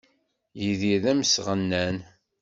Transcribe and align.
Yidir 0.61 0.97
d 1.03 1.05
amesɣennan. 1.11 1.97